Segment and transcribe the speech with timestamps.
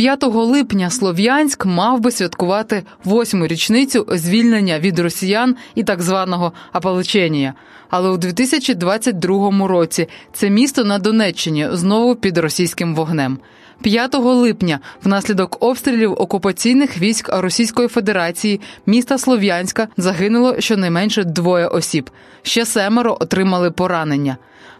[0.00, 7.54] 5 липня Слов'янськ мав би святкувати восьму річницю звільнення від росіян і так званого Апаличенія.
[7.90, 13.38] Але у 2022 році це місто на Донеччині знову під російським вогнем.
[13.82, 22.10] 5 липня, внаслідок обстрілів окупаційних військ Російської Федерації міста Слов'янська загинуло щонайменше двоє осіб.
[22.42, 24.36] Ще семеро отримали поранення.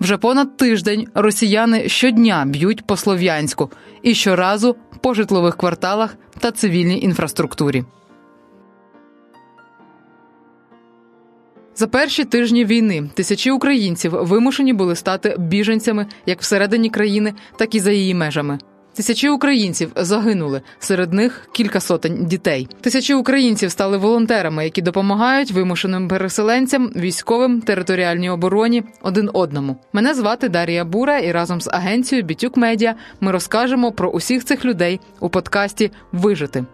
[0.00, 3.70] Вже понад тиждень росіяни щодня б'ють по слов'янську
[4.02, 7.84] і щоразу по житлових кварталах та цивільній інфраструктурі.
[11.76, 17.80] За перші тижні війни тисячі українців вимушені були стати біженцями як всередині країни, так і
[17.80, 18.58] за її межами.
[18.94, 22.68] Тисячі українців загинули, серед них кілька сотень дітей.
[22.80, 29.76] Тисячі українців стали волонтерами, які допомагають вимушеним переселенцям, військовим, територіальній обороні один одному.
[29.92, 34.64] Мене звати Дарія Бура, і разом з агенцією Бітюк Медіа ми розкажемо про усіх цих
[34.64, 36.64] людей у подкасті Вижити.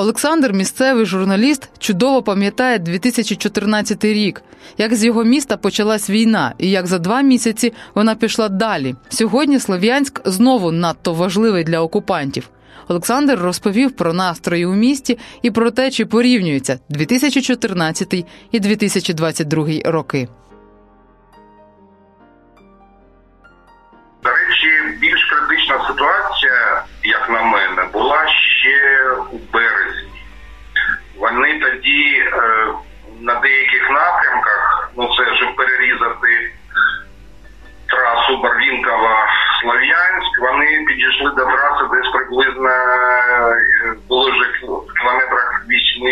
[0.00, 4.42] Олександр, місцевий журналіст, чудово пам'ятає 2014 рік,
[4.78, 8.94] як з його міста почалась війна, і як за два місяці вона пішла далі.
[9.08, 12.50] Сьогодні Слов'янськ знову надто важливий для окупантів.
[12.88, 20.28] Олександр розповів про настрої у місті і про те, чи порівнюються 2014 і 2022 роки.
[24.22, 27.57] До речі, більш критична ситуація, як на мене,
[31.38, 32.66] Вони тоді е,
[33.20, 36.52] на деяких напрямках, ну це щоб перерізати
[37.86, 46.02] трасу Барвінкова-Слов'янськ, вони підійшли до траси десь приблизно е, було вже в кілометрах 8,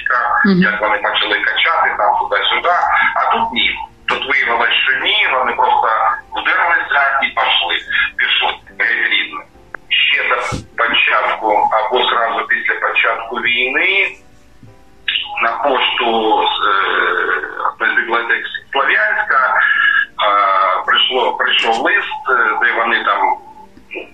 [0.00, 0.62] річка, mm -hmm.
[0.62, 2.74] як вони почали качати там туди-сюди.
[3.14, 3.78] А тут ні.
[4.08, 5.88] Тут виявилось, що ні, вони просто
[6.36, 7.76] вдерлися і пішли.
[8.16, 8.54] Пішли
[9.10, 9.40] рідно.
[9.88, 10.36] Ще до
[10.76, 14.16] початку або зразу після початку війни
[15.42, 23.36] на пошту е, з бібліотек Слов'янська е, прийшло прийшов лист, е, де вони там
[23.94, 24.06] ну,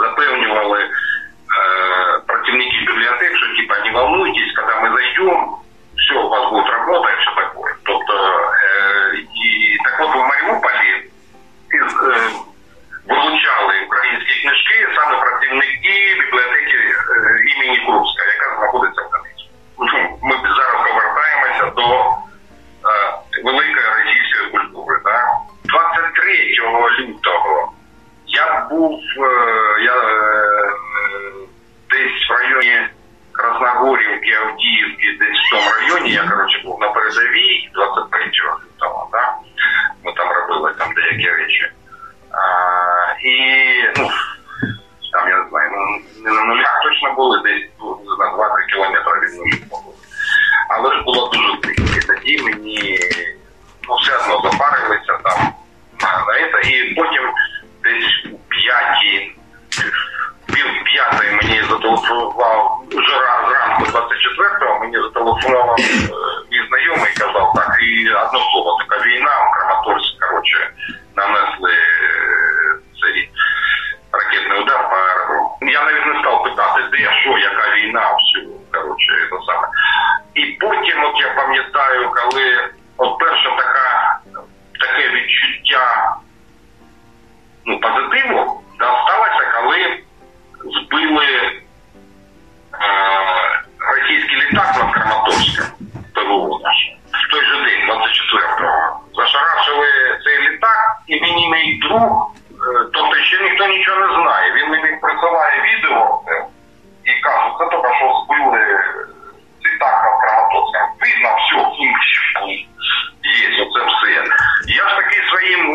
[0.00, 0.90] запевнювали.
[5.24, 5.63] room.
[36.06, 36.60] я, короче,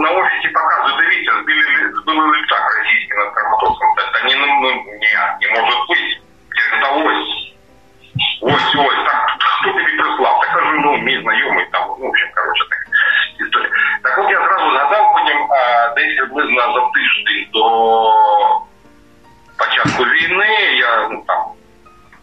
[0.00, 3.88] на офисе показывают, да видите, сбили, сбили летак российский над Краматорском.
[3.98, 6.22] это не, ну, нет, не может быть.
[6.72, 7.54] Это ось.
[8.40, 9.04] Ось, ось.
[9.04, 10.40] Так, кто тебе прислал?
[10.40, 11.88] Так же, ну, не знакомый там.
[11.98, 12.78] Ну, в общем, короче, так
[13.46, 13.70] история.
[14.02, 18.62] Так вот, я зразу згадав потім, а, десь на за тиждень до
[19.58, 21.44] початку войны я, ну, там,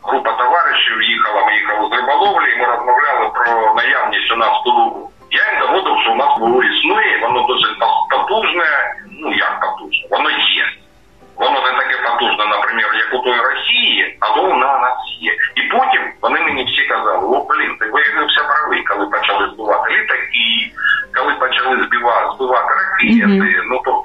[0.03, 4.63] група товаришів їхала, ми їхали з риболовлі, і ми розмовляли про наявність у нас в
[4.63, 7.75] Тулубу Я їм доводив, що у нас було існує, воно дуже
[8.09, 8.65] потужне,
[9.21, 10.65] ну як потужне, воно є.
[11.35, 15.31] Воно не таке потужне, наприклад, як у той Росії, але вона у нас є.
[15.56, 20.71] І потім вони мені всі казали, о, блін, ти виявився правий, коли почали збивати літаки,
[21.15, 23.62] коли почали збивати, збивати ракети, mm -hmm.
[23.69, 23.96] ну то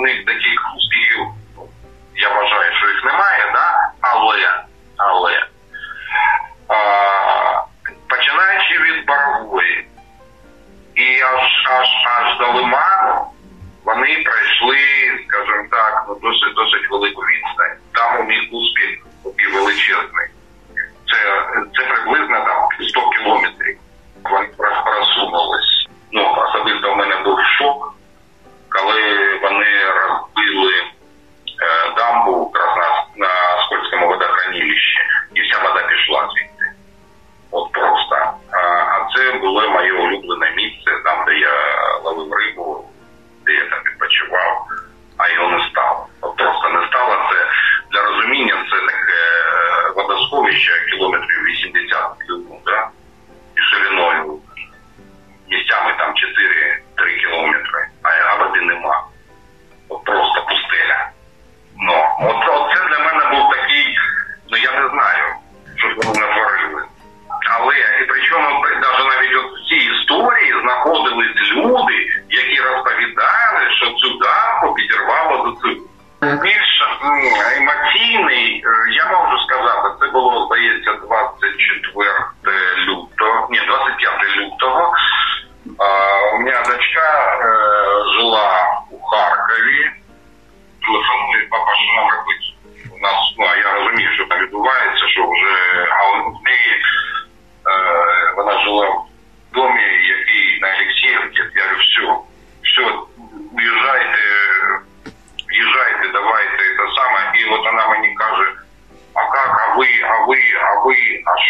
[0.00, 0.24] colleagues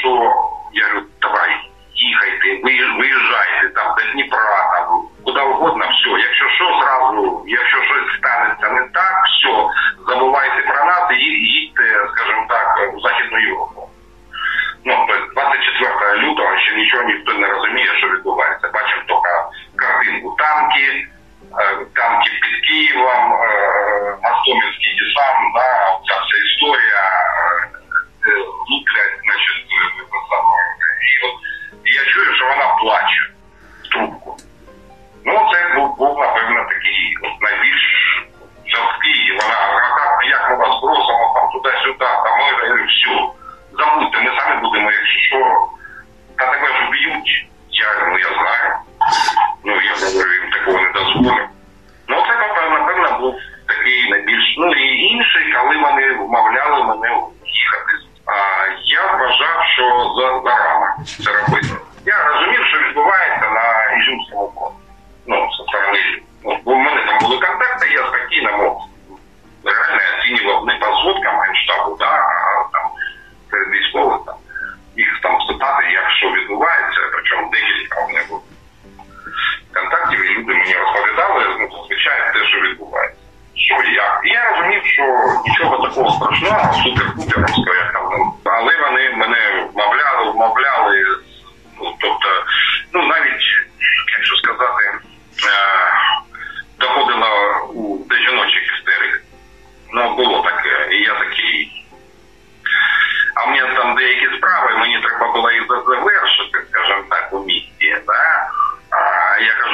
[0.09, 0.13] を
[0.73, 1.20] やる。
[61.05, 61.69] це робити.
[62.07, 64.73] Я розумів, що відбувається на Ізюмському фронті.
[65.27, 65.49] Ну,
[66.45, 68.91] ну, бо мене там були контакти, я спокійно мог
[69.65, 72.91] реально оцінював не по зводкам генштабу, да, а там
[73.51, 74.35] серед військових там,
[74.97, 78.43] їх там спитати, як що відбувається, причому декілька у мене було
[79.75, 83.17] контактів, і люди мені розповідали, ну, зазвичай те, що відбувається.
[83.55, 84.21] Що як.
[84.25, 85.03] І я розумів, що
[85.47, 87.75] нічого такого страшного, супер-пуперовського,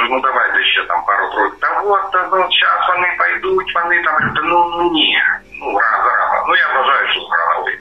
[0.07, 1.55] кажу, ну давайте ще там пару тройку.
[1.59, 4.15] Та от, ну зараз вони пойдуть, вони там.
[4.43, 5.17] Ну, ну ні,
[5.61, 6.45] ну рано рано.
[6.47, 7.76] Ну я вважаю, що рано.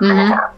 [0.00, 0.57] 嗯。